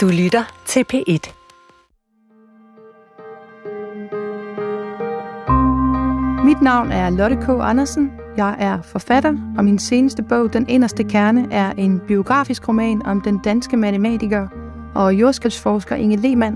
[0.00, 1.32] Du lytter til P1.
[6.44, 7.48] Mit navn er Lotte K.
[7.48, 8.12] Andersen.
[8.36, 13.20] Jeg er forfatter, og min seneste bog, Den Inderste Kerne, er en biografisk roman om
[13.20, 14.48] den danske matematiker
[14.94, 16.54] og jordskabsforsker Inge Lehmann,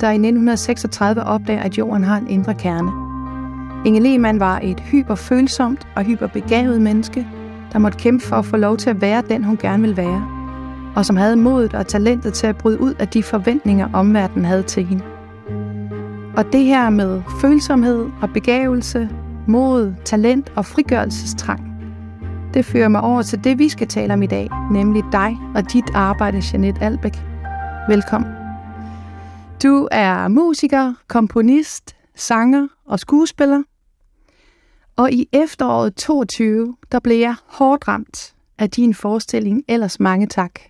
[0.00, 2.90] der i 1936 opdager, at jorden har en indre kerne.
[3.86, 7.26] Inge Lehmann var et hyperfølsomt og hyperbegavet menneske,
[7.72, 10.37] der måtte kæmpe for at få lov til at være den, hun gerne ville være,
[10.98, 14.62] og som havde modet og talentet til at bryde ud af de forventninger, omverdenen havde
[14.62, 15.04] til hende.
[16.36, 19.08] Og det her med følsomhed og begavelse,
[19.48, 21.60] mod, talent og frigørelsestrang,
[22.54, 25.72] det fører mig over til det, vi skal tale om i dag, nemlig dig og
[25.72, 27.16] dit arbejde, Janet Albæk.
[27.88, 28.30] Velkommen.
[29.62, 33.62] Du er musiker, komponist, sanger og skuespiller.
[34.96, 40.60] Og i efteråret 22, der blev jeg hårdt ramt af din forestilling Ellers mange tak.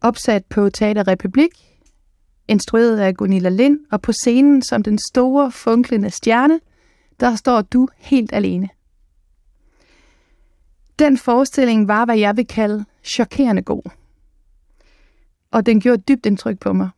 [0.00, 1.50] Opsat på Teater Republik,
[2.48, 6.60] instrueret af Gunilla Lind, og på scenen som den store, funklende stjerne,
[7.20, 8.68] der står du helt alene.
[10.98, 13.90] Den forestilling var, hvad jeg vil kalde chokerende god.
[15.50, 16.88] Og den gjorde dybt indtryk på mig.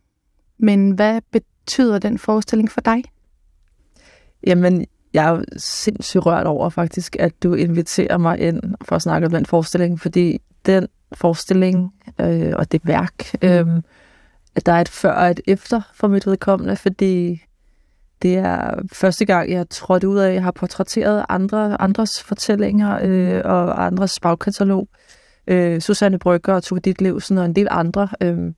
[0.59, 3.05] Men hvad betyder den forestilling for dig?
[4.47, 9.03] Jamen, jeg er jo sindssygt rørt over faktisk, at du inviterer mig ind for at
[9.03, 13.67] snakke om den forestilling, fordi den forestilling øh, og det værk, øh,
[14.55, 17.43] at der er et før og et efter for mit vedkommende, fordi
[18.23, 22.99] det er første gang, jeg trådte ud af, at jeg har portrætteret andre, andres fortællinger
[23.03, 24.89] øh, og andres bagkatalog.
[25.47, 28.09] Øh, Susanne Brygger og Tove Ditlevsen og en del andre.
[28.21, 28.53] Øh,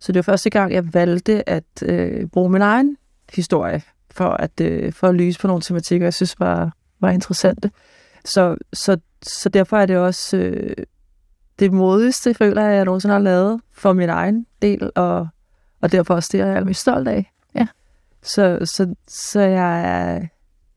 [0.00, 2.96] så det var første gang, jeg valgte at øh, bruge min egen
[3.34, 3.82] historie
[4.16, 7.70] for at, øh, for at lyse på nogle tematikker, jeg synes var, var interessante.
[8.24, 10.76] Så, så, så derfor er det også øh,
[11.58, 15.28] det modigste, føler jeg, jeg nogensinde har lavet for min egen del, og,
[15.80, 17.32] og derfor også det, jeg er mest stolt af.
[17.54, 17.66] Ja.
[18.22, 20.26] Så, så, så jeg er,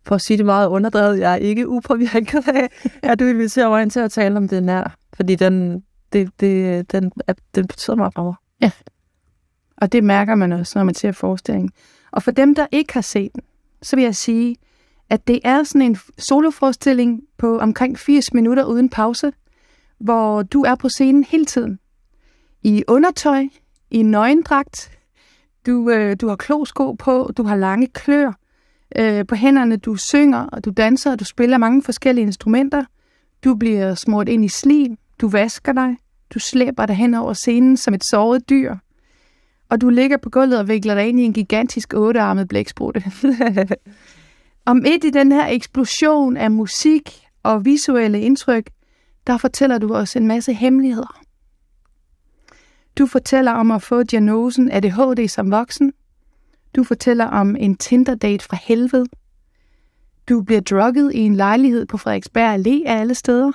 [0.05, 2.69] for at sige det meget underdrevet, jeg er ikke upåvirket af,
[3.03, 4.83] at du inviterer mig ind til at tale om den her,
[5.13, 5.83] fordi den,
[6.13, 7.11] det, det, den,
[7.55, 8.33] den betyder meget for mig.
[8.61, 8.71] Ja.
[9.77, 11.71] Og det mærker man også, når man ser forestillingen.
[12.11, 13.43] Og for dem, der ikke har set den,
[13.81, 14.55] så vil jeg sige,
[15.09, 19.33] at det er sådan en soloforestilling på omkring 80 minutter uden pause,
[19.99, 21.79] hvor du er på scenen hele tiden.
[22.63, 23.43] I undertøj,
[23.91, 24.91] i nøgendragt,
[25.65, 28.39] du, øh, du har klosko på, du har lange klør
[28.95, 32.85] øh, på hænderne, du synger, og du danser, og du spiller mange forskellige instrumenter.
[33.43, 35.97] Du bliver smurt ind i slim, du vasker dig,
[36.33, 38.75] du slæber dig hen over scenen som et såret dyr–
[39.69, 43.03] og du ligger på gulvet og vikler dig ind i en gigantisk ottearmet blæksprutte.
[44.67, 48.69] og midt i den her eksplosion af musik og visuelle indtryk,
[49.27, 51.21] der fortæller du os en masse hemmeligheder.
[52.97, 55.93] Du fortæller om at få diagnosen ADHD som voksen.
[56.75, 59.05] Du fortæller om en Tinder-date fra helvede.
[60.29, 63.51] Du bliver drugget i en lejlighed på Frederiksberg Allé af alle steder.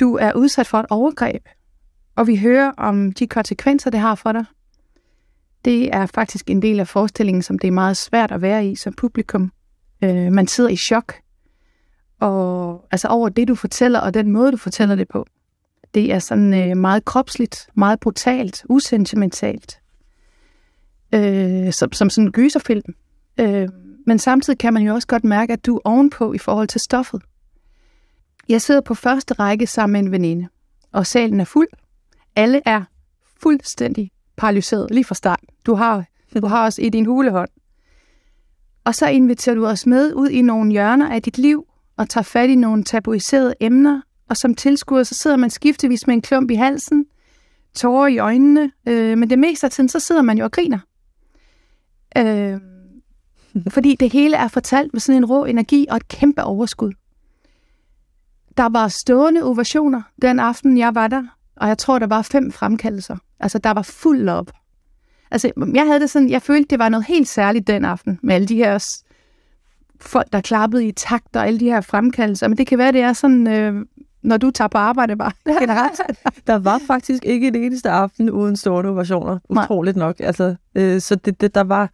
[0.00, 1.48] Du er udsat for et overgreb,
[2.16, 4.44] og vi hører om de konsekvenser, det har for dig.
[5.64, 8.76] Det er faktisk en del af forestillingen, som det er meget svært at være i
[8.76, 9.52] som publikum.
[10.04, 11.14] Øh, man sidder i chok
[12.20, 15.26] og, altså over det, du fortæller, og den måde, du fortæller det på.
[15.94, 19.80] Det er sådan øh, meget kropsligt, meget brutalt, usentimentalt.
[21.14, 22.94] Øh, som, som sådan en gyserfilm.
[23.40, 23.68] Øh,
[24.06, 26.80] men samtidig kan man jo også godt mærke, at du er ovenpå i forhold til
[26.80, 27.22] stoffet.
[28.48, 30.48] Jeg sidder på første række sammen med en veninde,
[30.92, 31.68] og salen er fuld.
[32.36, 32.82] Alle er
[33.42, 35.40] fuldstændig paralyseret lige fra start.
[35.66, 36.04] Du har,
[36.36, 37.50] du har os i din hulehånd.
[38.84, 41.66] Og så inviterer du os med ud i nogle hjørner af dit liv,
[41.96, 46.14] og tager fat i nogle tabuiserede emner, og som tilskuer, så sidder man skiftevis med
[46.14, 47.06] en klump i halsen,
[47.74, 50.78] tårer i øjnene, øh, men det meste af tiden, så sidder man jo og griner.
[52.16, 52.60] Øh,
[53.68, 56.92] fordi det hele er fortalt med sådan en rå energi og et kæmpe overskud.
[58.56, 61.22] Der var stående ovationer den aften, jeg var der,
[61.56, 63.16] og jeg tror, der var fem fremkaldelser.
[63.40, 64.50] Altså, der var fuld op.
[65.30, 68.34] Altså, jeg havde det sådan, jeg følte, det var noget helt særligt den aften, med
[68.34, 68.86] alle de her
[70.00, 72.48] folk, der klappede i takt, og alle de her fremkaldelser.
[72.48, 73.86] Men det kan være, det er sådan, øh,
[74.22, 76.00] når du tager på arbejde bare generelt.
[76.46, 80.20] der var faktisk ikke en eneste aften uden store ovationer, utroligt nok.
[80.20, 81.90] Altså, øh, så det, det, der var,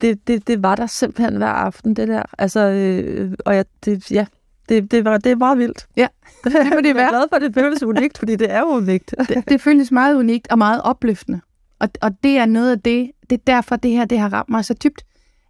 [0.00, 2.22] det, det, det var der simpelthen hver aften, det der.
[2.38, 4.26] Altså, øh, og jeg, det, ja,
[4.68, 5.86] det, det, var, det er meget vildt.
[5.96, 6.08] Ja,
[6.44, 6.96] det må det være.
[6.96, 9.14] Jeg er glad for, at det føles unikt, fordi det er unikt.
[9.28, 11.40] det, det føles meget unikt og meget opløftende.
[11.78, 14.48] Og, og det er noget af det, det er derfor, det her det har ramt
[14.48, 15.02] mig så dybt,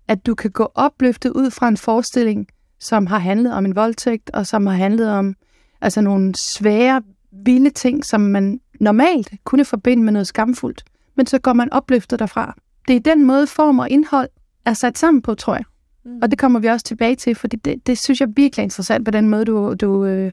[0.09, 2.47] at du kan gå opløftet ud fra en forestilling,
[2.81, 5.35] som har handlet om en voldtægt, og som har handlet om
[5.81, 7.03] altså nogle svære,
[7.45, 10.85] vilde ting, som man normalt kunne forbinde med noget skamfuldt,
[11.17, 12.55] men så går man opløftet derfra.
[12.89, 14.29] Det er den måde, form og indhold
[14.65, 15.65] er sat sammen på, tror jeg.
[16.06, 16.19] Mm.
[16.23, 19.05] Og det kommer vi også tilbage til, for det, det synes jeg virkelig er interessant
[19.05, 20.32] på den måde, du, du, øh,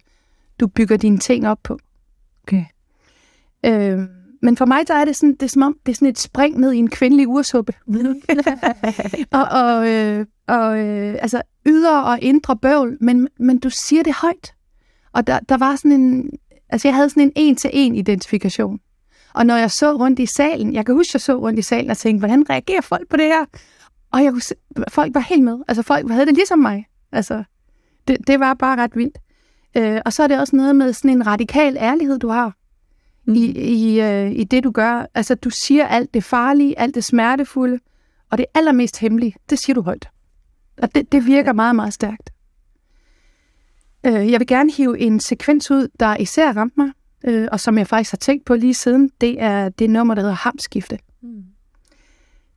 [0.59, 1.79] du bygger dine ting op på.
[2.43, 2.65] Okay.
[3.65, 3.99] Øh,
[4.41, 6.19] men for mig, der er det sådan, det er som om, det er sådan et
[6.19, 7.73] spring ned i en kvindelig ursuppe.
[9.31, 14.13] og og, øh, og øh, altså ydre og indre bøvl, men, men du siger det
[14.13, 14.53] højt.
[15.13, 16.29] Og der, der var sådan en,
[16.69, 18.79] altså jeg havde sådan en en-til-en identifikation.
[19.33, 21.89] Og når jeg så rundt i salen, jeg kan huske, jeg så rundt i salen
[21.89, 23.45] og tænkte, hvordan reagerer folk på det her?
[24.13, 24.55] Og jeg kunne se,
[24.89, 25.59] folk var helt med.
[25.67, 26.87] Altså folk havde det ligesom mig.
[27.11, 27.43] Altså,
[28.07, 29.17] det, det var bare ret vildt.
[29.77, 32.57] Øh, og så er det også noget med sådan en radikal ærlighed, du har
[33.25, 33.33] mm.
[33.33, 35.05] i, i, øh, i det, du gør.
[35.13, 37.79] Altså, du siger alt det farlige, alt det smertefulde,
[38.31, 40.09] og det allermest hemmelige, det siger du højt.
[40.77, 42.29] Og det, det virker meget, meget stærkt.
[44.05, 46.91] Øh, jeg vil gerne hive en sekvens ud, der især ramte mig,
[47.25, 50.21] øh, og som jeg faktisk har tænkt på lige siden, det er det nummer, der
[50.21, 50.99] hedder Hamskifte.
[51.21, 51.43] Mm.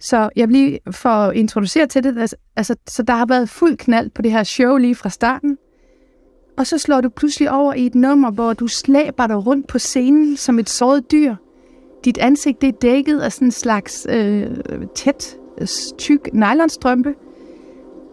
[0.01, 3.77] Så jeg lige for at introducere til det, altså, altså, så der har været fuld
[3.77, 5.59] knald på det her show lige fra starten.
[6.59, 9.79] Og så slår du pludselig over i et nummer, hvor du slæber dig rundt på
[9.79, 11.35] scenen som et såret dyr.
[12.05, 14.51] Dit ansigt det er dækket af sådan en slags øh,
[14.95, 15.37] tæt,
[15.99, 17.15] tyk nylonstrømpe.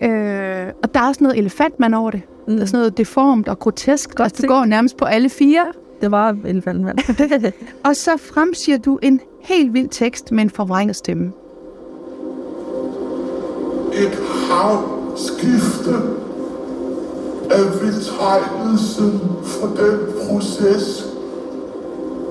[0.03, 2.21] Øh, og der er også noget elefantmand over det.
[2.47, 2.53] Mm.
[2.53, 4.15] Der er sådan noget deformt og grotesk.
[4.15, 5.65] Godt det går nærmest på alle fire.
[6.01, 6.97] Det var elefantmand.
[7.87, 11.31] og så fremsiger du en helt vild tekst med en forvrænget stemme.
[13.95, 14.19] Et
[14.49, 15.95] havskifte
[17.49, 21.05] er betegnelsen for den proces,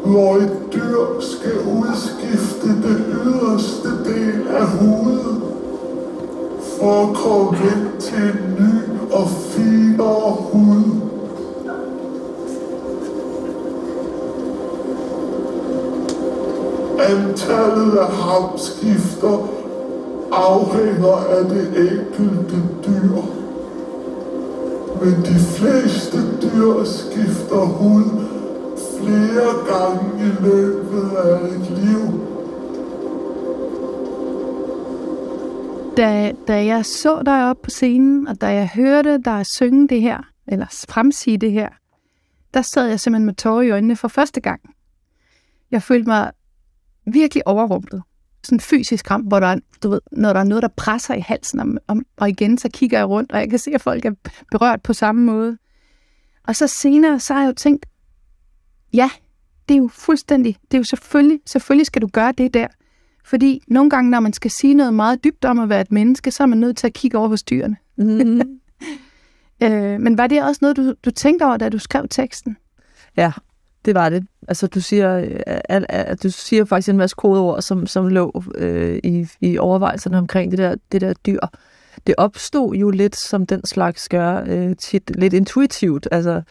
[0.04, 5.42] hvor et dyr skal udskifte det yderste del af huden
[6.78, 10.82] for at komme ind til en ny og finere hud.
[16.98, 19.61] Antallet af hamskifter
[20.32, 22.56] afhænger af det enkelte
[22.86, 23.42] dyr
[25.04, 28.04] men de fleste dyr skifter hud
[28.98, 32.04] flere gange i løbet af et liv.
[35.96, 40.00] Da, da jeg så dig op på scenen, og da jeg hørte dig synge det
[40.00, 40.18] her,
[40.48, 41.68] eller fremsige det her,
[42.54, 44.60] der sad jeg simpelthen med tårer i øjnene for første gang.
[45.70, 46.30] Jeg følte mig
[47.06, 48.02] virkelig overrumplet
[48.44, 51.20] sådan fysisk kamp, hvor der er, du ved, når der er noget, der presser i
[51.20, 54.04] halsen, om, om, og igen så kigger jeg rundt, og jeg kan se, at folk
[54.04, 54.12] er
[54.50, 55.58] berørt på samme måde.
[56.44, 57.86] Og så senere, så har jeg jo tænkt,
[58.92, 59.10] ja,
[59.68, 62.66] det er jo fuldstændig, det er jo selvfølgelig, selvfølgelig skal du gøre det der.
[63.24, 66.30] Fordi nogle gange, når man skal sige noget meget dybt om at være et menneske,
[66.30, 67.76] så er man nødt til at kigge over hos dyrene.
[67.96, 68.40] Mm.
[69.62, 72.56] øh, men var det også noget, du, du tænkte over, da du skrev teksten?
[73.16, 73.32] Ja,
[73.84, 74.26] det var det.
[74.48, 78.42] Altså, du siger, øh, at, at, du siger faktisk en masse kodeord, som, som lå
[78.54, 81.40] øh, i, i overvejelserne omkring det der, det der dyr.
[82.06, 86.08] Det opstod jo lidt, som den slags gør, øh, tit lidt intuitivt.
[86.10, 86.42] Altså,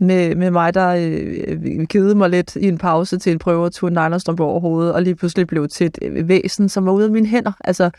[0.00, 3.72] med, med mig, der øh, kedede mig lidt i en pause til en prøve at
[3.72, 6.92] tage en nylonstrømpe over hovedet, og lige pludselig blev til et øh, væsen, som var
[6.92, 7.52] ude af mine hænder.
[7.64, 7.90] Altså,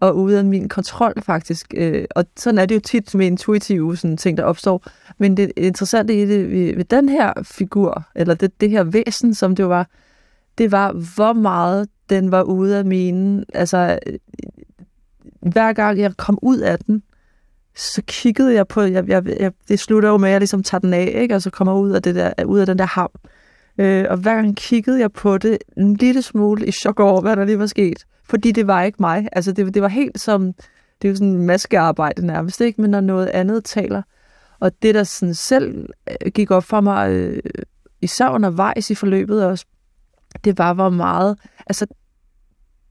[0.00, 1.74] og ude af min kontrol faktisk.
[1.76, 4.86] Øh, og sådan er det jo tit med intuitive sådan, ting, der opstår.
[5.18, 9.34] Men det interessante i det ved, ved den her figur, eller det, det her væsen,
[9.34, 9.88] som det var,
[10.58, 13.44] det var, hvor meget den var ude af mine...
[13.54, 14.18] Altså, øh,
[15.52, 17.02] hver gang jeg kom ud af den,
[17.76, 20.80] så kiggede jeg på, jeg, jeg, jeg, det slutter jo med, at jeg ligesom tager
[20.80, 21.34] den af, ikke?
[21.34, 23.10] og så kommer ud af, det der, ud af den der ham.
[23.24, 23.30] Øh,
[23.78, 27.44] og hver gang kiggede jeg på det en lille smule i chok over, hvad der
[27.44, 28.04] lige var sket.
[28.28, 29.28] Fordi det var ikke mig.
[29.32, 30.52] Altså det, det var helt som,
[31.02, 32.80] det er jo sådan maskearbejde nærmest, ikke?
[32.80, 34.02] Men når noget andet taler.
[34.60, 37.42] Og det, der sådan selv øh, gik op for mig, øh,
[38.02, 39.66] især undervejs i forløbet også,
[40.44, 41.86] det var, hvor meget, altså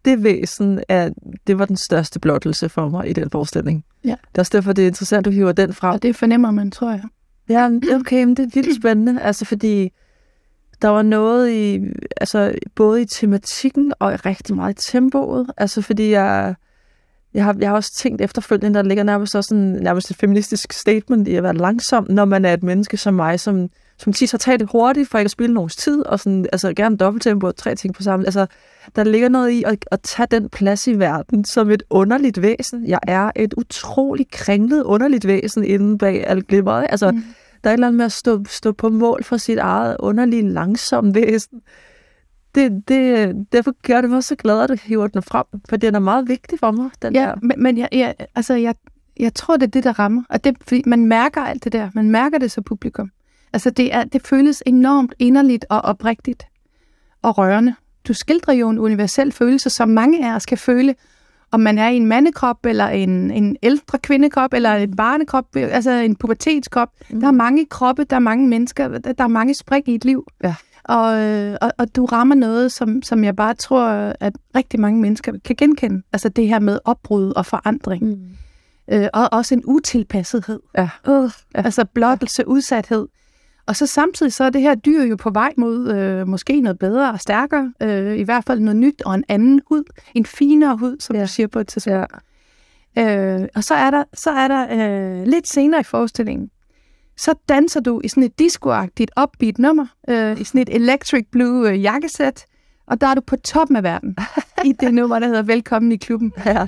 [0.06, 1.10] det væsen, er,
[1.48, 3.86] det var den største blottelse for mig i den forestilling.
[4.04, 4.10] Ja.
[4.10, 5.94] Det er også derfor, det er interessant, at du hiver den frem.
[5.94, 7.04] Og det fornemmer man, tror jeg.
[7.50, 9.90] Ja, okay, men det er vildt spændende, altså fordi
[10.82, 11.80] der var noget i,
[12.18, 16.56] altså både i tematikken og rigtig meget i tempoet, altså fordi jeg,
[17.34, 20.74] jeg har, jeg har også tænkt efterfølgende, der ligger nærmest også sådan, nærmest et feministisk
[20.74, 24.32] statement i at være langsom, når man er et menneske som mig, som, som tit
[24.32, 27.48] har taget det hurtigt, for ikke at spille nogens tid, og sådan, altså gerne dobbelttempo
[27.48, 28.26] og tre ting på sammen.
[28.26, 28.46] Altså,
[28.96, 32.88] der ligger noget i at, at tage den plads i verden som et underligt væsen.
[32.88, 36.88] Jeg er et utroligt kringlet underligt væsen inde bag alt glimmeret.
[36.90, 37.24] Altså, mm
[37.64, 40.50] der er et eller andet med at stå, stå på mål for sit eget underlige
[40.50, 41.62] langsomme væsen.
[42.56, 45.96] Det, det, derfor gør det mig så glad, at du hiver den frem, for den
[45.96, 47.36] er meget vigtig for mig, den ja, der.
[47.42, 48.76] men, men jeg, jeg, altså, jeg,
[49.20, 50.24] jeg tror, det er det, der rammer.
[50.30, 51.90] Og det, fordi man mærker alt det der.
[51.94, 53.12] Man mærker det som publikum.
[53.54, 56.46] Altså, det, er, det føles enormt inderligt og oprigtigt.
[57.22, 57.76] og rørende.
[58.08, 60.96] Du skildrer jo en universel følelse, som mange af os kan føle,
[61.54, 65.92] om man er i en mandekrop, eller en, en ældre kvindekrop, eller en barnekrop, altså
[65.92, 66.90] en pubertetskrop.
[67.10, 67.20] Mm.
[67.20, 70.28] Der er mange kroppe, der er mange mennesker, der, er mange spring i et liv.
[70.44, 70.56] Ja.
[70.84, 73.88] Og, øh, og, og du rammer noget, som, som jeg bare tror,
[74.20, 76.02] at rigtig mange mennesker kan genkende.
[76.14, 78.04] Altså det her med opbrud og forandring.
[78.04, 78.18] Mm.
[78.92, 80.60] Øh, og også en utilpassethed.
[80.78, 80.90] Ja.
[81.08, 83.08] Uh, altså blottelse, udsathed.
[83.66, 86.80] Og så samtidig så er det her dyr jo på vej mod øh, måske noget
[86.80, 90.78] bedre og stærkere, øh, i hvert fald noget nyt og en anden hud, en finere
[90.78, 91.22] hud, som ja.
[91.22, 91.98] du siger på et tidspunkt.
[92.96, 93.38] Ja.
[93.40, 96.50] Øh, og så er der, så er der øh, lidt senere i forestillingen,
[97.18, 101.70] så danser du i sådan et discoagtigt upbeat nummer, øh, i sådan et electric blue
[101.70, 102.46] øh, jakkesæt,
[102.88, 104.18] og der er du på toppen af verden
[104.66, 106.34] i det nummer, der hedder Velkommen i klubben.
[106.46, 106.68] Ja.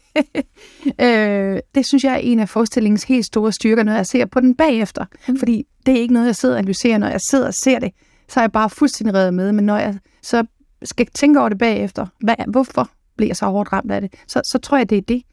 [1.05, 4.39] øh, det synes jeg er en af forestillingens helt store styrker, når jeg ser på
[4.39, 5.05] den bagefter.
[5.27, 5.37] Mm.
[5.39, 6.97] Fordi det er ikke noget, jeg sidder og analyserer.
[6.97, 7.91] Når jeg sidder og ser det,
[8.29, 9.51] så er jeg bare fuldstændig reddet med.
[9.51, 10.45] Men når jeg så
[10.83, 14.41] skal tænke over det bagefter, hvad, hvorfor bliver jeg så hårdt ramt af det, så,
[14.43, 15.23] så tror jeg, det er det.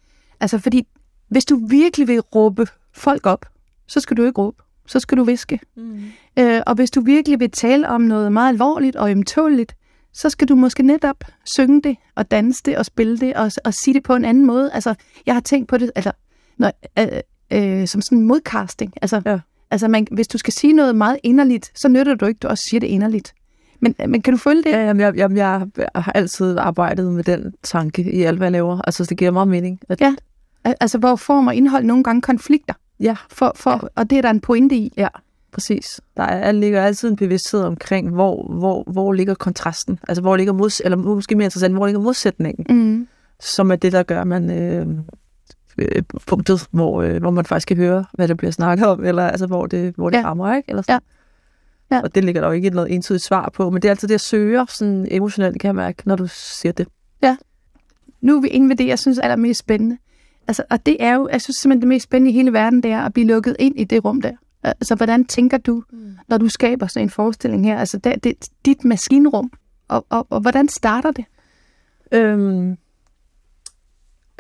[0.41, 0.87] Altså, fordi
[1.29, 3.47] hvis du virkelig vil råbe folk op,
[3.87, 4.63] så skal du ikke råbe.
[4.87, 5.61] Så skal du viske.
[5.77, 6.03] Mm.
[6.39, 9.75] Øh, og hvis du virkelig vil tale om noget meget alvorligt og ømtåligt,
[10.13, 13.75] så skal du måske netop synge det, og danse det, og spille det, og, og
[13.75, 14.73] sige det på en anden måde.
[14.73, 14.95] Altså,
[15.27, 16.13] jeg har tænkt på det, altså,
[16.57, 17.07] når, øh,
[17.53, 18.93] øh, som sådan en modcasting.
[19.03, 19.39] Altså, ja.
[19.71, 22.65] altså man, hvis du skal sige noget meget inderligt, så nytter du ikke, du også
[22.71, 23.35] siger det inderligt.
[23.81, 24.71] Men, men kan du følge det?
[24.71, 28.53] Ja, jamen, jeg, jamen, jeg har altid arbejdet med den tanke i alt, hvad jeg
[28.53, 28.83] laver.
[28.83, 29.81] Altså, det giver meget mening.
[29.89, 30.01] At...
[30.01, 30.15] Ja,
[30.65, 32.75] altså hvor form og indhold nogle gange konflikter.
[33.01, 33.17] Ja.
[33.31, 33.79] For, for, ja.
[33.97, 34.93] Og det er der en pointe i.
[34.97, 35.09] Ja,
[35.59, 36.01] præcis.
[36.17, 39.99] Der er, ligger altid en bevidsthed omkring, hvor, hvor, hvor ligger kontrasten.
[40.09, 42.67] Altså, hvor ligger mods, eller måske mere interessant, hvor ligger modsætningen.
[42.69, 43.09] Mm.
[43.41, 44.51] Som er det, der gør, man...
[44.51, 44.87] Øh,
[45.79, 49.23] øh, punktet, hvor, øh, hvor man faktisk kan høre, hvad der bliver snakket om, eller
[49.23, 50.25] altså, hvor det, hvor det ja.
[50.25, 50.71] rammer, ikke?
[50.71, 51.01] Eller sådan.
[51.91, 51.97] Ja.
[51.97, 52.03] Ja.
[52.03, 54.13] Og det ligger der jo ikke noget entydigt svar på, men det er altid det,
[54.13, 56.89] jeg søger sådan emotionelt, kan jeg mærke, når du siger det.
[57.23, 57.37] Ja.
[58.21, 59.99] Nu er vi inde ved det, jeg synes er allermest spændende.
[60.49, 62.91] Altså, og det er jo, jeg synes simpelthen, det mest spændende i hele verden, det
[62.91, 64.33] er at blive lukket ind i det rum der.
[64.63, 66.17] Altså, hvordan tænker du, mm.
[66.29, 67.79] når du skaber sådan en forestilling her?
[67.79, 69.53] Altså, det, det dit maskinrum,
[69.89, 71.25] og, og, og hvordan starter det?
[72.13, 72.77] Øhm,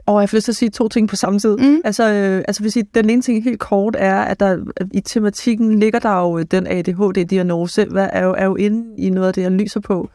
[0.06, 1.56] og jeg får lyst til at sige to ting på samme tid.
[1.56, 1.80] Mm.
[1.84, 5.78] Altså, øh, altså hvis I, den ene ting helt kort er, at der i tematikken
[5.78, 9.42] ligger der jo den ADHD-diagnose, hvad er jo, er jo inde i noget af det,
[9.42, 10.10] jeg lyser på.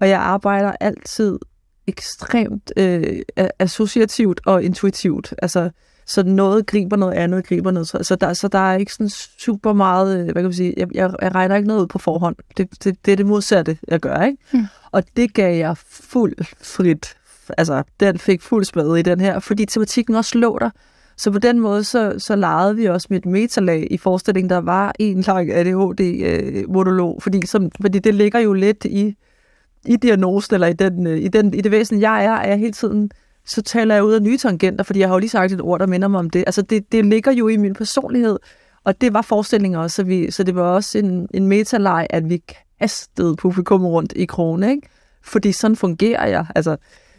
[0.00, 1.38] Og jeg arbejder altid
[1.86, 3.20] ekstremt øh,
[3.58, 5.34] associativt og intuitivt.
[5.42, 5.70] Altså,
[6.08, 7.88] så noget griber noget andet, griber noget.
[7.88, 10.88] Så, der, så der er ikke sådan super meget, øh, hvad kan man sige, jeg,
[10.94, 12.36] jeg, jeg regner ikke noget ud på forhånd.
[12.56, 14.38] Det, det, det er det modsatte, jeg gør, ikke?
[14.52, 14.66] Mm.
[14.90, 17.14] Og det gav jeg fuld frit
[17.58, 20.70] altså, den fik fuld spade i den her, fordi tematikken også lå der.
[21.16, 24.58] Så på den måde, så, så legede vi også med et metalag i forestillingen, der
[24.58, 29.16] var en lang ADHD-monolog, øh, fordi, som, fordi det ligger jo lidt i,
[29.86, 32.58] i diagnosen, eller i, den, øh, i, den, i det væsen, jeg er, er jeg
[32.58, 33.10] hele tiden,
[33.48, 35.80] så taler jeg ud af nye tangenter, fordi jeg har jo lige sagt et ord,
[35.80, 36.44] der minder mig om det.
[36.46, 38.38] Altså, det, det ligger jo i min personlighed,
[38.84, 42.30] og det var forestillingen også, så, vi, så det var også en, en metaleg, at
[42.30, 42.42] vi
[42.80, 44.88] kastede publikum rundt i krone, ikke?
[45.22, 46.46] Fordi sådan fungerer jeg.
[46.54, 46.76] Altså,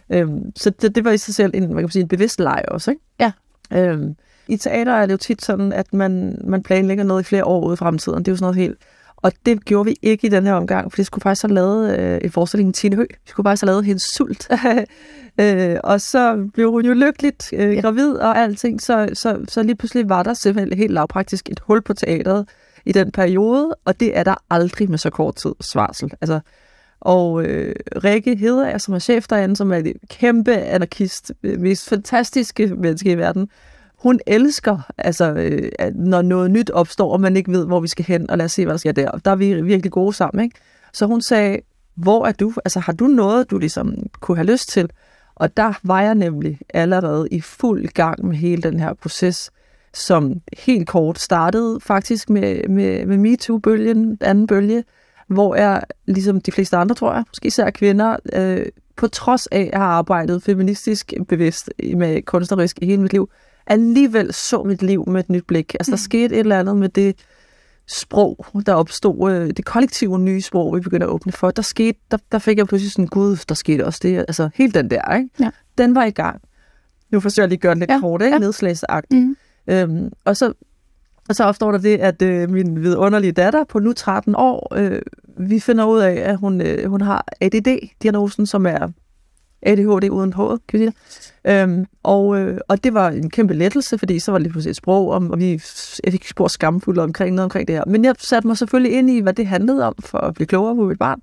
[0.09, 2.63] Øhm, så det, det var i sig selv en, man kan sige, en bevidst leg
[2.67, 3.03] også, ikke?
[3.19, 3.31] Ja.
[3.73, 4.15] Øhm,
[4.47, 7.65] I teater er det jo tit sådan, at man, man planlægger noget i flere år
[7.65, 8.19] ude i fremtiden.
[8.19, 8.77] Det er jo sådan noget helt...
[9.21, 11.99] Og det gjorde vi ikke i den her omgang, for det skulle faktisk have lavet
[11.99, 13.05] øh, en forestilling med Tine Hø.
[13.09, 14.49] Vi skulle faktisk have lavet hendes sult.
[15.41, 19.75] øh, og så blev hun jo lykkeligt øh, gravid og alting, så, så, så lige
[19.75, 22.49] pludselig var der simpelthen helt lavpraktisk et hul på teateret
[22.85, 26.11] i den periode, og det er der aldrig med så kort tid svarsel.
[26.21, 26.39] Altså,
[27.01, 31.89] og øh, Rikke Hedager, som er chef derinde, som er et kæmpe anarkist, øh, mest
[31.89, 33.49] fantastiske menneske i verden,
[34.01, 37.87] hun elsker, altså, øh, at når noget nyt opstår, og man ikke ved, hvor vi
[37.87, 39.11] skal hen, og lad os se, hvad der sker der.
[39.11, 40.55] Der er vi virkelig gode sammen, ikke?
[40.93, 41.59] Så hun sagde,
[41.95, 42.53] hvor er du?
[42.65, 44.89] Altså, har du noget, du ligesom kunne have lyst til?
[45.35, 49.51] Og der var jeg nemlig allerede i fuld gang med hele den her proces
[49.93, 54.83] som helt kort startede faktisk med, med, med MeToo-bølgen, anden bølge,
[55.27, 58.65] hvor jeg, ligesom de fleste andre, tror jeg, måske især kvinder, øh,
[58.95, 63.29] på trods af at have arbejdet feministisk bevidst med kunstnerisk i hele mit liv,
[63.69, 65.73] alligevel så mit liv med et nyt blik.
[65.73, 65.97] Altså, der mm.
[65.97, 67.15] skete et eller andet med det
[67.87, 71.51] sprog, der opstod, øh, det kollektive nye sprog, vi begyndte at åbne for.
[71.51, 74.17] Der, skete, der, der fik jeg pludselig sådan, gud, der skete også det.
[74.17, 75.29] Altså, helt den der, ikke?
[75.39, 75.49] Ja.
[75.77, 76.41] Den var i gang.
[77.11, 77.99] Nu forsøger jeg lige at gøre den lidt Ja.
[77.99, 78.33] kort, ikke?
[78.33, 78.39] Ja.
[78.39, 79.25] Nedslagsagtigt.
[79.25, 79.35] Mm.
[79.67, 80.53] Øhm, og så
[81.29, 85.01] og så opstår der det, at øh, min vidunderlige datter på nu 13 år, øh,
[85.37, 88.87] vi finder ud af, at hun, øh, hun har ADD-diagnosen, som er
[89.61, 90.93] ADHD uden H, kan vi sige
[91.45, 91.61] det.
[91.63, 94.71] Øhm, og, øh, og det var en kæmpe lettelse, fordi så var det lige pludselig
[94.71, 95.61] et sprog, om, og vi
[96.03, 97.83] jeg fik spor skamfulde omkring noget omkring det her.
[97.87, 100.75] Men jeg satte mig selvfølgelig ind i, hvad det handlede om, for at blive klogere
[100.75, 101.21] på mit barn.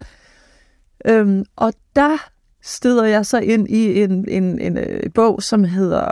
[1.06, 2.30] Øhm, og der
[2.62, 6.10] støder jeg så ind i en, en, en, øh, bog, som hedder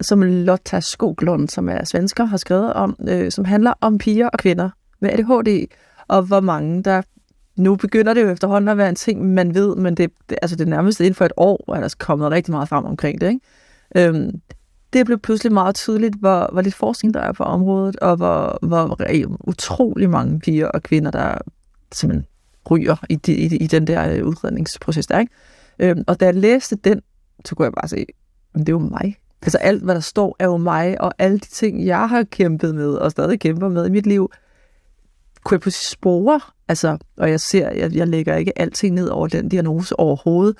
[0.00, 4.38] som Lotta Skoglund, som er svensker, har skrevet om, øh, som handler om piger og
[4.38, 5.66] kvinder med ADHD,
[6.08, 7.02] og hvor mange der
[7.56, 10.56] nu begynder det jo efterhånden at være en ting, man ved, men det, det, altså
[10.56, 13.28] det er nærmest inden for et år, er der kommet rigtig meget frem omkring det.
[13.28, 14.08] Ikke?
[14.08, 14.40] Øhm,
[14.92, 18.58] det blev pludselig meget tydeligt, hvor, hvor lidt forskning der er på området, og hvor,
[18.62, 18.96] hvor
[19.40, 21.38] utrolig mange piger og kvinder, der
[21.92, 22.26] simpelthen
[22.70, 25.18] ryger i, de, i, i den der øh, udredningsproces der.
[25.18, 25.32] Ikke?
[25.78, 27.00] Øhm, og da jeg læste den,
[27.44, 28.06] så kunne jeg bare se,
[28.54, 29.16] men det er jo mig.
[29.42, 32.74] Altså alt, hvad der står, er jo mig, og alle de ting, jeg har kæmpet
[32.74, 34.30] med, og stadig kæmper med i mit liv,
[35.44, 36.40] kunne jeg pludselig spore.
[36.68, 40.56] Altså, og jeg ser, jeg, jeg lægger ikke alting ned over den diagnose overhovedet.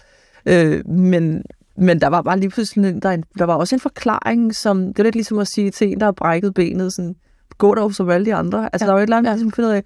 [0.46, 1.42] Øh, men,
[1.76, 4.54] men der var bare lige pludselig, en- der, er en, der var også en forklaring,
[4.54, 7.14] som, det er lidt ligesom at sige til en, der har brækket benet, sådan,
[7.58, 8.68] gå dog som alle de andre.
[8.72, 8.86] Altså, Ja.
[8.88, 9.82] der var et eller andet, ligesom, af,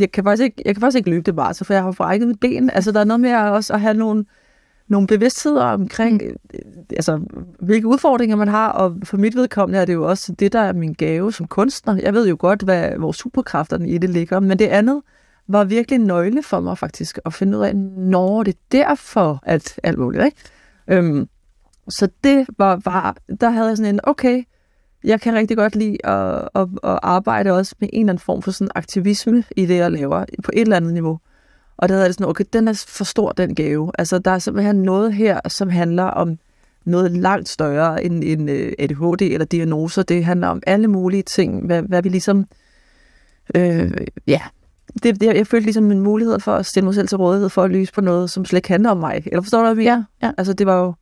[0.00, 1.92] jeg kan, faktisk ikke, jeg kan faktisk ikke løbe det bare, så for jeg har
[1.92, 2.70] brækket mit ben.
[2.70, 4.24] Altså, der er noget med at også at have nogle,
[4.88, 6.58] nogle bevidstheder omkring, mm.
[6.90, 7.20] altså,
[7.60, 10.72] hvilke udfordringer man har, og for mit vedkommende er det jo også det, der er
[10.72, 11.98] min gave som kunstner.
[12.02, 15.02] Jeg ved jo godt, hvad hvor superkræfterne i det ligger, men det andet
[15.48, 19.80] var virkelig nøgle for mig faktisk, at finde ud af, når det er derfor, at
[19.82, 20.36] alt muligt, ikke?
[20.88, 21.28] Øhm,
[21.88, 24.44] så det var bare, der havde jeg sådan en, okay,
[25.04, 28.42] jeg kan rigtig godt lide at, at, at arbejde også med en eller anden form
[28.42, 31.18] for sådan aktivisme i det, jeg laver, på et eller andet niveau.
[31.78, 33.92] Og der havde jeg det sådan, okay, den er for stor, den gave.
[33.98, 36.38] Altså, der er simpelthen noget her, som handler om
[36.84, 40.02] noget langt større end, end øh, ADHD eller diagnoser.
[40.02, 42.46] Det handler om alle mulige ting, hvad, hvad vi ligesom...
[43.54, 43.92] Øh,
[44.26, 44.40] ja,
[45.02, 47.62] det, det, jeg følte ligesom en mulighed for at stille mig selv til rådighed for
[47.62, 49.22] at lyse på noget, som slet ikke handler om mig.
[49.26, 50.04] Eller forstår du, hvad jeg mener?
[50.22, 50.32] Ja, ja.
[50.38, 50.94] Altså, det var jo...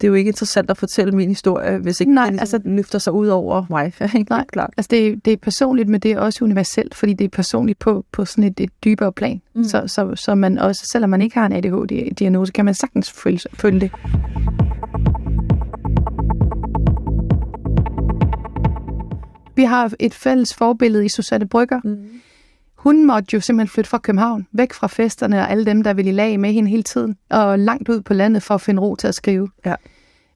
[0.00, 2.98] Det er jo ikke interessant at fortælle min historie, hvis ikke Nej, ligesom altså- løfter
[2.98, 3.92] sig ud over mig.
[4.30, 4.44] Nej.
[4.52, 4.70] klart.
[4.76, 7.78] Altså det, er- det er personligt, men det er også universelt, fordi det er personligt
[7.78, 9.40] på, på sådan et, et dybere plan.
[9.54, 9.64] Mm.
[9.64, 13.40] Så, så, så man også, selvom man ikke har en ADHD-diagnose, kan man sagtens følge,
[13.54, 13.90] følge det.
[19.56, 21.80] Vi har et fælles forbillede i Susanne Brygger.
[21.84, 21.96] Mm.
[22.86, 26.10] Hun måtte jo simpelthen flytte fra København, væk fra festerne og alle dem, der ville
[26.10, 28.94] i lag med hende hele tiden, og langt ud på landet for at finde ro
[28.96, 29.48] til at skrive.
[29.64, 29.74] Ja.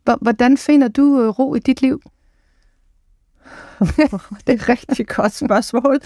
[0.04, 2.02] Hvor- Hvordan finder du øh, ro i dit liv?
[4.46, 6.00] Det er et rigtig godt spørgsmål.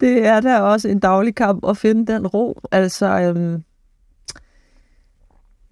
[0.00, 2.60] Det er da også en daglig kamp at finde den ro.
[2.72, 3.62] Altså, øhm,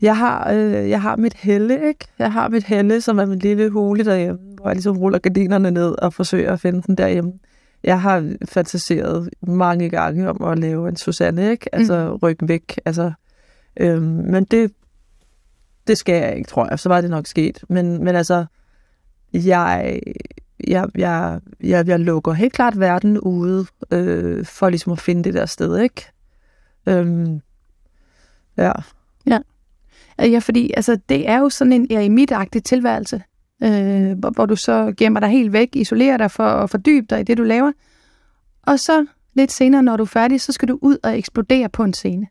[0.02, 2.06] jeg, har, øh, jeg har mit helle, ikke?
[2.18, 5.70] Jeg har mit helle, som er min lille hule derhjemme, hvor jeg ligesom ruller gardinerne
[5.70, 7.32] ned og forsøger at finde den derhjemme.
[7.84, 11.74] Jeg har fantaseret mange gange om at lave en Susanne, ikke?
[11.74, 12.16] Altså, mm.
[12.16, 12.78] rykke væk.
[12.84, 13.12] Altså,
[13.76, 14.72] øhm, men det,
[15.86, 16.78] det skal jeg ikke, tror jeg.
[16.78, 17.64] Så var det nok sket.
[17.68, 18.44] Men, men altså,
[19.32, 20.00] jeg,
[20.66, 25.34] jeg, jeg, jeg, jeg lukker helt klart verden ude, øh, for ligesom at finde det
[25.34, 26.06] der sted, ikke?
[26.86, 27.40] Øhm,
[28.56, 28.72] ja.
[30.18, 33.22] Ja, fordi altså, det er jo sådan en eremitagtig tilværelse,
[33.62, 37.20] øh, hvor, hvor du så gemmer dig helt væk, isolerer dig for at fordybe dig
[37.20, 37.72] i det, du laver.
[38.62, 41.84] Og så lidt senere, når du er færdig, så skal du ud og eksplodere på
[41.84, 42.26] en scene.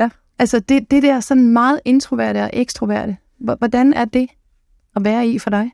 [0.00, 0.08] Ja.
[0.38, 4.28] Altså det, det der sådan meget introverte og ekstroverte, hvor- hvordan er det
[4.96, 5.70] at være i for dig?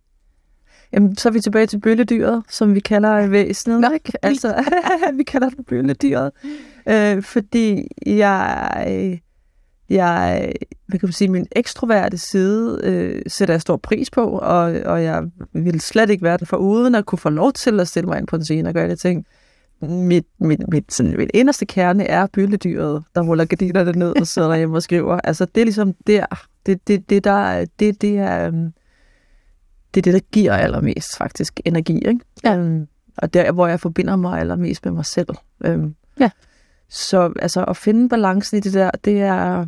[0.92, 4.12] Jamen, så er vi tilbage til bølledyret, som vi kalder væsenet, Nå, ikke?
[4.22, 4.64] Altså,
[5.16, 6.30] vi kalder det bølledyret.
[6.88, 9.20] Øh, fordi jeg,
[9.90, 10.52] jeg,
[10.86, 15.02] hvad kan man sige, min ekstroverte side øh, sætter jeg stor pris på, og, og
[15.02, 15.22] jeg
[15.52, 18.18] vil slet ikke være den for uden at kunne få lov til at stille mig
[18.18, 19.26] ind på en scene og gøre det ting.
[19.82, 24.56] Mit, mit, mit, sådan, mit inderste kerne er bølledyret, der ruller gardinerne ned og sidder
[24.56, 25.20] hjemme og skriver.
[25.24, 26.24] Altså, det er ligesom der,
[26.66, 28.72] det, det, det der, det, det er, øhm,
[29.94, 32.20] det er det, der giver allermest faktisk energi, ikke?
[32.44, 32.56] Ja.
[32.56, 35.28] Øhm, og der, hvor jeg forbinder mig allermest med mig selv.
[35.64, 36.30] Øhm, Ja.
[36.88, 39.66] Så altså, at finde balancen i det der, det er,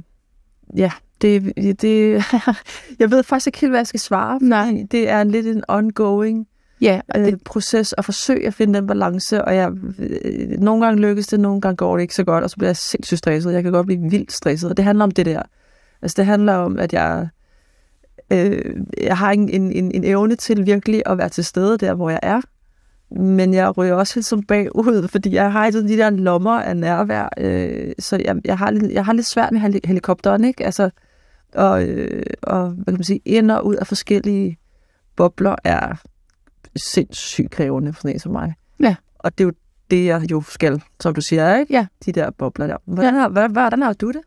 [0.76, 0.90] ja,
[1.22, 2.24] det, det
[3.00, 4.38] jeg ved faktisk ikke helt, hvad jeg skal svare.
[4.42, 4.86] Nej.
[4.90, 6.46] Det er lidt en ongoing
[6.82, 11.02] Ja, øh, det, proces og forsøge at finde den balance, og jeg, øh, nogle gange
[11.02, 13.52] lykkes det, nogle gange går det ikke så godt, og så bliver jeg sindssygt stresset.
[13.52, 15.42] Jeg kan godt blive vildt stresset, og det handler om det der.
[16.02, 17.28] Altså det handler om, at jeg,
[18.30, 21.94] øh, jeg har en, en, en, en evne til virkelig at være til stede der,
[21.94, 22.40] hvor jeg er,
[23.16, 26.76] men jeg ryger også helt som bagud, fordi jeg har altid de der lommer af
[26.76, 30.64] nærvær, øh, så jeg, jeg, har, lidt- jeg har lidt svært med heli- helikopteren, ikke?
[30.64, 30.90] Altså,
[31.54, 34.58] og, øh, og hvad kan man sige, ind og ud af forskellige
[35.16, 36.02] bobler er
[36.76, 38.54] sindssygt krævende for sådan en som mig.
[38.80, 38.94] Ja.
[39.18, 39.52] Og det er jo
[39.90, 41.72] det, jeg jo skal, som du siger, ikke?
[41.74, 41.86] Ja.
[42.06, 42.76] De der bobler der.
[42.84, 44.20] Hvordan, har, hvordan, hvordan har du det?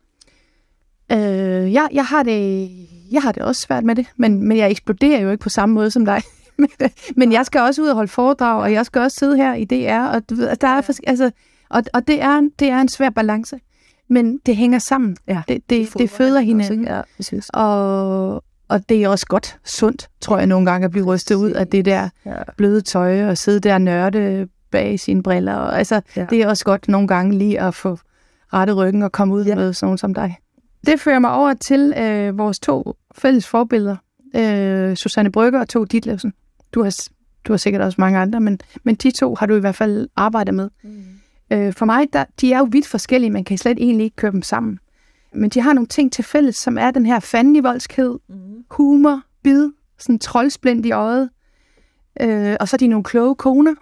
[1.12, 2.68] øh, jeg, jeg, har det,
[3.12, 5.74] jeg har det også svært med det, men, men jeg eksploderer jo ikke på samme
[5.74, 6.22] måde som dig.
[7.16, 9.64] men jeg skal også ud og holde foredrag, og jeg skal også sidde her i
[9.64, 11.30] DR, og, du ved, der er, fors- altså,
[11.70, 13.58] og, og det, er, det er en svær balance,
[14.08, 15.16] men det hænger sammen.
[15.28, 15.42] Ja.
[15.48, 16.84] Det, det, det føder hinanden.
[16.86, 17.50] Ja, præcis.
[17.54, 18.34] Og,
[18.68, 21.66] og det er også godt, sundt, tror jeg nogle gange, at blive rystet ud af
[21.68, 22.32] det der Ja.
[22.56, 25.54] bløde tøj og sidde der og nørde bag sine briller.
[25.54, 26.26] Og, altså, Ja.
[26.30, 27.98] det er også godt nogle gange lige at få
[28.52, 29.54] rettet ryggen og komme ud Ja.
[29.54, 30.36] med sådan som dig.
[30.86, 33.96] Det fører mig over til øh, vores to fælles forbilleder,
[34.36, 36.32] øh, Susanne Brygger og Tove Ditlevsen.
[36.72, 37.08] Du har,
[37.44, 40.08] du har sikkert også mange andre, men, men de to har du i hvert fald
[40.16, 40.70] arbejdet med.
[40.82, 41.04] Mm.
[41.50, 44.32] Øh, for mig, der, de er jo vidt forskellige, man kan slet egentlig ikke køre
[44.32, 44.78] dem sammen.
[45.34, 48.64] Men de har nogle ting til fælles, som er den her fandenivoldskhed, Mm.
[48.70, 51.30] humor, bid, sådan troldsplint i øjet.
[52.20, 53.74] Øh, og så er de nogle kloge koner,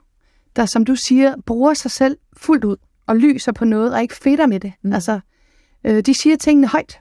[0.57, 4.15] der, som du siger, bruger sig selv fuldt ud og lyser på noget og ikke
[4.17, 4.73] fedter med det.
[4.83, 4.93] Mm.
[4.93, 5.21] Altså,
[5.85, 7.01] øh, de siger tingene højt.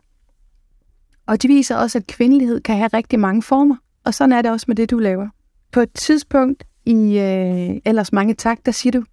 [1.25, 3.75] Og de viser også, at kvindelighed kan have rigtig mange former.
[4.03, 5.27] Og sådan er det også med det, du laver.
[5.73, 9.03] På et tidspunkt i øh, Ellers Mange Tak, der siger du,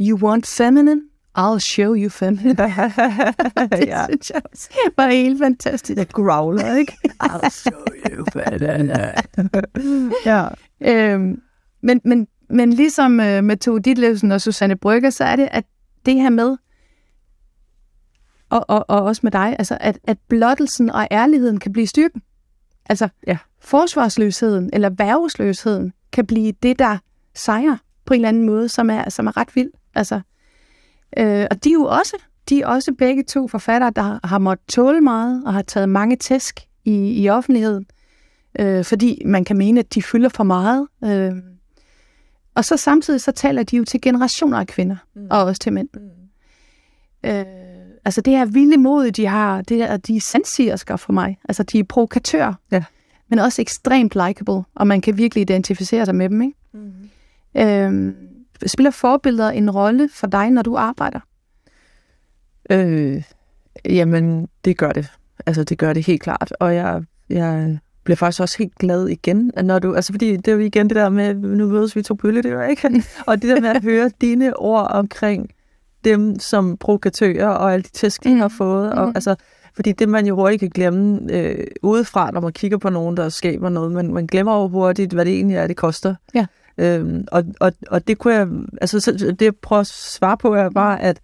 [0.00, 1.02] You want feminine?
[1.38, 2.54] I'll show you feminine.
[2.56, 4.04] det ja.
[4.04, 5.98] synes jeg også var helt fantastisk.
[5.98, 6.92] Jeg growler, ikke?
[7.24, 8.24] I'll show you
[10.26, 10.48] ja.
[10.80, 11.42] Øhm,
[11.82, 15.64] men, men, men ligesom øh, med Tove Ditlevsen og Susanne Brygger, så er det, at
[16.06, 16.56] det her med,
[18.50, 22.22] og, og, og også med dig, altså at, at blottelsen og ærligheden kan blive styrken.
[22.86, 23.36] Altså Ja.
[23.60, 26.98] Forsvarsløsheden eller værgesløsheden kan blive det, der
[27.34, 29.70] sejrer på en eller anden måde, som er, som er ret vild.
[29.94, 30.20] Altså,
[31.16, 32.16] øh, og de er jo også,
[32.48, 36.16] de er også begge to forfattere, der har, måttet tåle meget og har taget mange
[36.16, 37.86] tæsk i, i offentligheden
[38.58, 40.86] øh, fordi man kan mene, at de fylder for meget.
[41.04, 41.32] Øh.
[42.54, 45.26] Og så samtidig så taler de jo til generationer af kvinder, Mm.
[45.30, 45.88] og også til mænd.
[45.94, 47.30] Mm.
[47.30, 47.44] Øh,
[48.04, 51.38] altså det her vilde mod, de har, det er, de er sandsirsker for mig.
[51.48, 52.84] Altså de er provokatører, Ja.
[53.30, 56.42] Men også ekstremt likable, og man kan virkelig identificere sig med dem.
[56.42, 56.54] Ikke?
[56.72, 56.92] Mm.
[57.60, 58.14] Øh,
[58.66, 61.20] spiller forbilleder en rolle for dig, når du arbejder?
[62.70, 63.22] Øh,
[63.84, 65.06] jamen, det gør det.
[65.46, 66.52] Altså, det gør det helt klart.
[66.60, 69.94] Og jeg, jeg bliver faktisk også helt glad igen, når du...
[69.94, 72.52] Altså, fordi det er jo igen det der med, nu mødes vi to bølle, det
[72.52, 73.04] er ikke?
[73.26, 75.50] Og det der med at høre dine ord omkring
[76.04, 78.92] dem som provokatører og alle de tæsk, de har fået.
[78.92, 79.12] Og, Mm.
[79.14, 79.34] altså,
[79.74, 83.28] fordi det, man jo hurtigt kan glemme øh, udefra, når man kigger på nogen, der
[83.28, 86.14] skaber noget, men man glemmer jo hurtigt, hvad det egentlig er, det koster.
[86.34, 86.46] Ja.
[86.78, 88.48] Øhm, og, og, og det kunne jeg...
[88.80, 91.20] Altså, så- det jeg prøver at svare på, er bare, at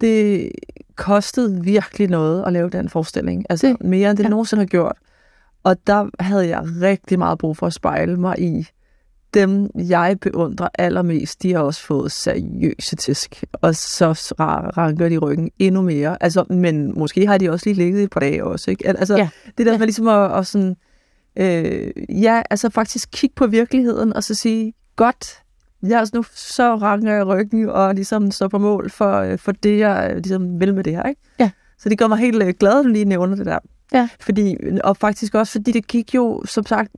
[0.00, 0.52] det
[0.96, 3.46] kostede virkelig noget at lave den forestilling.
[3.50, 4.28] Altså Det- mere end det ja.
[4.28, 4.96] nogensinde har gjort.
[5.64, 8.66] Og der havde jeg rigtig meget brug for at spejle mig i
[9.40, 15.18] dem, jeg beundrer allermest, de har også fået seriøse tisk, og så ra- ranker de
[15.18, 16.22] ryggen endnu mere.
[16.22, 18.86] Altså, men måske har de også lige ligget i et par dage også, ikke?
[18.88, 19.28] Al- Altså, Ja.
[19.58, 20.76] det der med ligesom at, at sådan,
[21.36, 21.90] øh,
[22.22, 25.42] ja, altså faktisk kigge på virkeligheden, og så sige, godt,
[25.82, 29.52] jeg er nu så ranker jeg ryggen, og ligesom står på mål for, øh, for
[29.52, 31.20] det, jeg øh, ligesom vil med det her, ikke?
[31.40, 31.50] Ja.
[31.78, 33.58] Så det gør mig helt øh, glad, at du lige nævner det der.
[33.92, 34.08] Ja.
[34.20, 36.90] Fordi, og faktisk også, fordi det gik jo, som sagt,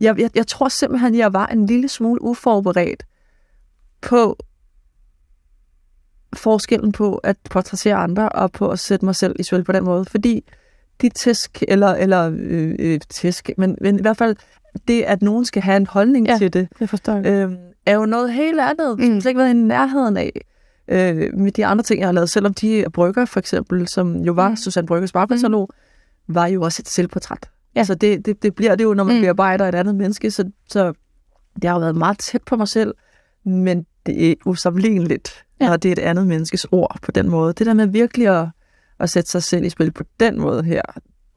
[0.00, 3.02] jeg, jeg, jeg tror simpelthen, jeg var en lille smule uforberedt
[4.00, 4.38] på
[6.36, 9.84] forskellen på at portrættere andre og på at sætte mig selv i spil på den
[9.84, 10.04] måde.
[10.04, 10.44] Fordi
[11.02, 14.36] de tæsk, eller, eller øh, øh, tæsk, men, men i hvert fald
[14.88, 16.38] det, at nogen skal have en holdning Ja.
[16.38, 17.26] til det, Det forstår jeg.
[17.26, 17.52] øh,
[17.86, 19.04] er jo noget helt andet, Mm.
[19.04, 20.40] som jeg slet ikke været i nærheden af.
[20.88, 24.16] Øh, med de andre ting, jeg har lavet, selvom de er brygger, for eksempel, som
[24.16, 24.56] jo var Mm.
[24.56, 25.70] Susanne Bryggers barkatalog,
[26.28, 26.34] mm.
[26.34, 27.50] var jo også et selvportræt.
[27.78, 27.84] Ja.
[27.84, 29.22] Så det, det, det bliver det jo, når man Mm.
[29.22, 30.92] bearbejder et andet menneske, så, så
[31.62, 32.94] det har jo været meget tæt på mig selv,
[33.44, 35.64] men det er usammenligneligt, Ja.
[35.64, 35.70] ja.
[35.70, 37.52] når det er et andet menneskes ord på den måde.
[37.52, 38.48] Det der med virkelig at,
[39.00, 40.82] at sætte sig selv i spil på den måde her,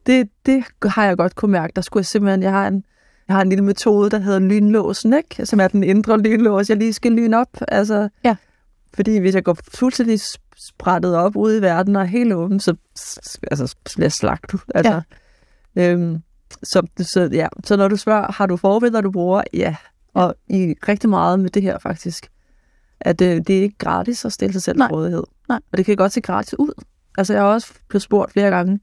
[0.05, 1.73] det, det har jeg godt kunne mærke.
[1.75, 2.83] Der skulle jeg simpelthen, jeg har en,
[3.27, 5.45] jeg har en lille metode, der hedder lynlåsen, ikke?
[5.45, 7.47] som er den indre lynlås, jeg lige skal lyne op.
[7.67, 8.35] Altså, Ja.
[8.93, 10.19] Fordi hvis jeg går fuldstændig
[10.57, 12.75] sprættet op ude i verden og er helt åben, så
[13.51, 14.59] altså, så bliver jeg slagtet.
[14.75, 15.01] Altså,
[15.75, 16.17] øhm,
[16.63, 17.47] så, så, ja.
[17.63, 19.43] så når du spørger, har du forbilleder, du bruger?
[19.53, 19.75] Ja.
[20.13, 22.27] Og i rigtig meget med det her faktisk,
[22.99, 25.23] at øh, det er ikke gratis at stille sig selv til rådighed.
[25.49, 25.59] Nej.
[25.71, 26.83] Og det kan godt se gratis ud.
[27.17, 28.79] Altså jeg har også blevet spurgt flere gange,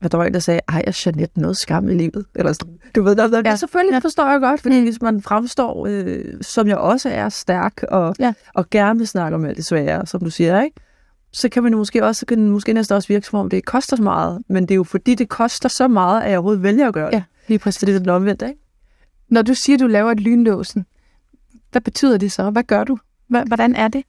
[0.00, 2.26] hvad der var en, der sagde, ej, er Jeanette noget skam i livet?
[2.34, 2.78] Eller sådan.
[2.94, 3.42] Du ved, der, der.
[3.44, 3.56] Ja.
[3.56, 3.98] selvfølgelig ja.
[3.98, 8.32] forstår jeg godt, fordi hvis man fremstår, øh, som jeg også er, stærk og, Ja.
[8.54, 10.76] og gerne vil snakke om alt det svære, som du siger, ikke?
[11.34, 13.96] Så kan man måske også, så kan måske næsten også virke som om, det koster
[13.96, 14.42] så meget.
[14.48, 17.10] Men det er jo fordi, det koster så meget, at jeg overhovedet vælger at gøre
[17.10, 17.16] det.
[17.16, 17.80] Ja, lige præcis.
[17.80, 18.60] Så det er den omvendte, ikke?
[19.28, 20.86] Når du siger, du laver et lynlåsen,
[21.70, 22.50] hvad betyder det så?
[22.50, 22.98] Hvad gør du?
[23.28, 24.04] Hvordan er det?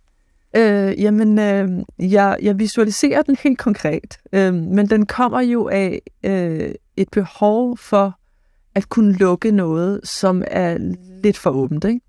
[0.55, 1.69] Øh, jamen, øh,
[2.11, 7.77] jeg, jeg visualiserer den helt konkret, øh, men den kommer jo af øh, et behov
[7.77, 8.19] for
[8.75, 10.77] at kunne lukke noget, som er
[11.23, 11.83] lidt for åbent.
[11.83, 12.04] Ikke?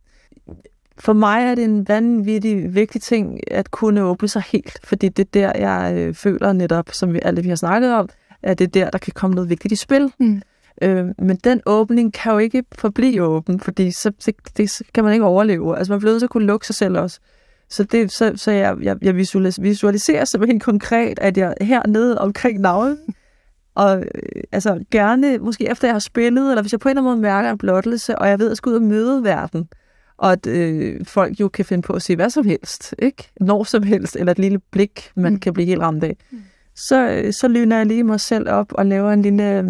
[0.99, 5.23] For mig er det en vanvittig vigtig ting at kunne åbne sig helt, fordi det
[5.23, 8.09] er der, jeg øh, føler netop, som vi alle vi har snakket om,
[8.43, 10.13] at det er der, der kan komme noget vigtigt i spil.
[10.21, 10.43] Mm.
[10.83, 15.05] Øh, men den åbning kan jo ikke forblive åben, fordi så, det, det så kan
[15.05, 15.79] man ikke overleve.
[15.79, 17.21] Altså man bliver nødt til at kunne lukke sig selv også.
[17.71, 19.17] Så, det, så, så jeg, jeg, jeg
[19.59, 22.99] visualiserer, simpelthen konkret, at jeg hernede omkring navlen,
[23.75, 27.03] og øh, altså gerne, måske efter jeg har spillet, eller hvis jeg på en eller
[27.03, 29.69] anden måde mærker en blottelse, og jeg ved, at jeg skal ud og møde verden,
[30.19, 33.31] og at øh, folk jo kan finde på at sige hvad som helst, ikke?
[33.41, 35.41] Når som helst, eller et lille blik, man Mm.
[35.41, 36.17] kan blive helt ramt af.
[36.31, 36.43] Mm.
[36.75, 39.65] Så, øh, så lyner jeg lige mig selv op og laver en lille, øh,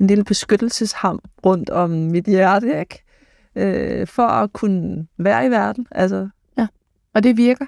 [0.00, 3.02] en lille beskyttelsesham rundt om mit hjerte, ikke?
[3.56, 5.86] Øh, for at kunne være i verden.
[5.90, 6.28] Altså,
[7.14, 7.66] Og det virker.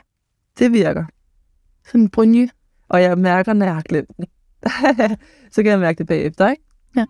[0.58, 1.04] det virker.
[1.86, 2.48] Sådan en brynje.
[2.88, 4.24] Og jeg mærker, når jeg har glemt den.
[5.52, 6.62] så kan jeg mærke det bagefter, ikke?
[6.96, 7.04] Ja.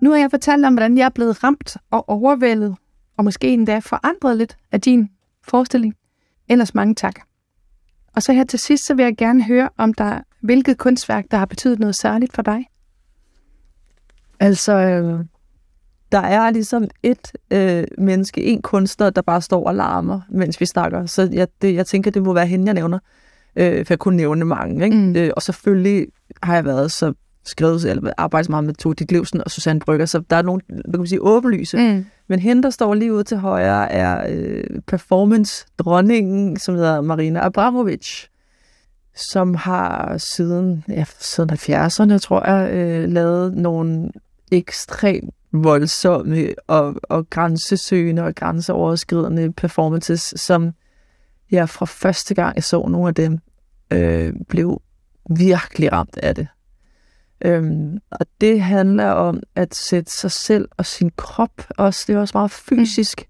[0.00, 2.76] Nu har jeg fortalt om, hvordan jeg er blevet ramt og overvældet,
[3.16, 5.08] og måske endda forandret lidt af din
[5.42, 5.94] forestilling.
[6.48, 7.14] Ellers mange tak.
[8.14, 11.24] Og så her til sidst, så vil jeg gerne høre, om der er, hvilket kunstværk,
[11.30, 12.66] der har betydet noget særligt for dig.
[14.40, 15.24] Altså, øh,
[16.12, 20.66] der er ligesom et øh, menneske, en kunstner, der bare står og larmer, mens vi
[20.66, 21.06] snakker.
[21.06, 22.98] Så jeg, det, jeg tænker, det må være hende, jeg nævner.
[23.56, 24.84] Øh, for jeg kunne nævne mange.
[24.84, 24.96] Ikke?
[24.96, 25.16] Mm.
[25.16, 26.06] Øh, og selvfølgelig
[26.42, 27.12] har jeg været så
[27.50, 30.62] skrevet, eller arbejdet så meget med Tove Ditlevsen og Susanne Brygger, så der er nogle,
[30.68, 31.76] hvad kan man sige, åbenlyse.
[31.76, 32.06] Mm.
[32.28, 38.26] Men hende, der står lige ude til højre, er øh, performance-dronningen, som hedder Marina Abramovic,
[39.14, 44.10] som har siden, ja, siden 70'erne, tror jeg, øh, lavet nogle
[44.52, 50.72] ekstremt voldsomme og, og grænsesøgende og grænseoverskridende performances, som
[51.50, 53.38] jeg fra første gang, jeg så nogle af dem,
[53.92, 54.82] øh, blev
[55.30, 56.46] virkelig ramt af det.
[57.44, 62.20] Øhm, og det handler om at sætte sig selv og sin krop også, det er
[62.20, 63.26] også meget fysisk,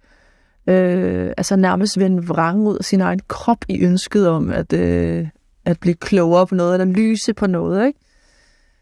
[0.66, 0.72] mm.
[0.72, 5.28] øh, altså nærmest vende vrang ud af sin egen krop i ønsket om at, øh,
[5.64, 7.98] at blive klogere på noget, eller lyse på noget, ikke?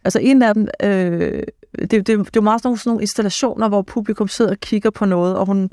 [0.05, 1.43] Altså en af dem, øh,
[1.79, 4.91] det, det, det var meget sådan nogle, sådan nogle installationer, hvor publikum sidder og kigger
[4.91, 5.71] på noget, og hun,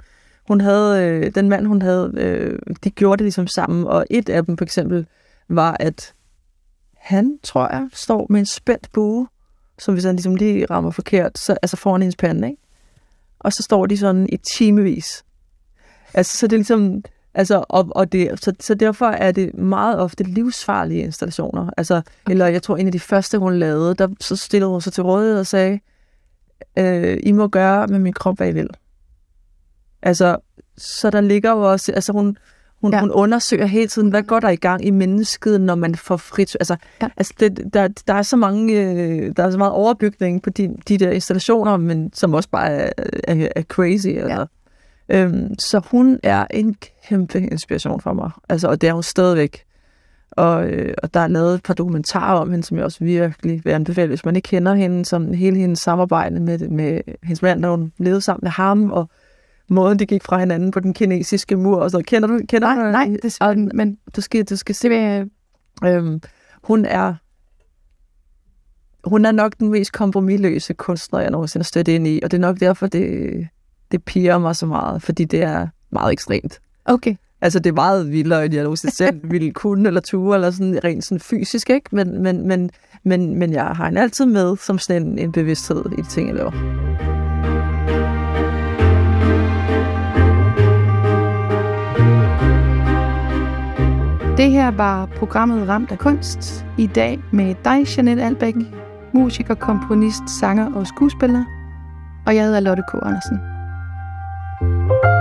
[0.48, 4.30] hun havde, øh, den mand hun havde, øh, de gjorde det ligesom sammen, og et
[4.30, 5.06] af dem for eksempel
[5.50, 6.14] var, at
[6.98, 9.28] han, tror jeg, står med en spændt bue,
[9.80, 12.62] som hvis han ligesom lige rammer forkert, så, altså foran hendes pande, ikke?
[13.40, 15.26] Og så står de sådan i timevis.
[16.14, 20.00] Altså, så det er ligesom, altså, og, og det, så, så derfor er det meget
[20.00, 21.70] ofte livsfarlige installationer.
[21.78, 24.94] Altså, eller jeg tror, en af de første, hun lavede, der så stillede hun sig
[24.94, 25.80] til rådighed og sagde,
[26.78, 28.70] øh, I må gøre med min krop, hvad I vil.
[30.02, 30.38] Altså,
[30.78, 32.38] så der ligger jo også, altså hun,
[32.86, 32.98] hun, Ja.
[32.98, 33.02] ja.
[33.02, 36.56] hun undersøger hele tiden, hvad går der i gang i mennesket, når man får frit.
[36.60, 37.06] Altså, Ja.
[37.06, 37.12] ja.
[37.18, 40.76] altså det, der, der, er så mange, øh, der er så meget overbygning på de,
[40.88, 42.90] de der installationer, men som også bare er,
[43.28, 44.08] er, er crazy.
[44.08, 44.46] Altså.
[45.10, 46.76] Øhm, så hun er en
[47.08, 48.32] kæmpe inspiration for mig.
[48.50, 49.64] Altså, og det er hun stadigvæk.
[50.32, 53.62] Og, øh, og der er lavet et par dokumentarer om hende, som jeg også virkelig
[53.66, 57.60] vil anbefale, hvis man ikke kender hende, som hele hendes samarbejde med, med hendes mand,
[57.60, 59.10] når hun levede sammen med ham, og
[59.68, 61.78] måden, de gik fra hinanden på den kinesiske mur.
[61.78, 64.76] Og så kender du kender Nej, du, nej, det, og, men du skal, du skal
[64.76, 65.30] se, det
[65.86, 66.22] øhm,
[66.64, 67.14] hun er
[69.06, 72.38] hun er nok den mest kompromilløse kunstner, jeg nogensinde har stødt ind i, og det
[72.38, 73.48] er nok derfor, det,
[73.92, 76.60] det piger mig så meget, fordi det er meget ekstremt.
[76.86, 77.16] Okay.
[77.42, 80.84] Altså, det er meget vildere, end jeg nogensinde selv ville kunne eller ture, eller sådan
[80.84, 81.96] rent sådan fysisk, ikke?
[81.96, 82.70] Men, men, men,
[83.04, 86.28] men, men jeg har hende altid med som sådan en, en bevidsthed i de ting,
[86.28, 87.15] jeg laver.
[94.38, 96.66] Det her var programmet Ramt af Kunst.
[96.78, 98.56] I dag med dig, Janette Albæk,
[99.14, 101.44] musiker, komponist, sanger og skuespiller.
[102.28, 102.94] Og jeg hedder Lotte K.
[103.04, 103.40] Andersen.
[104.62, 105.15] thank you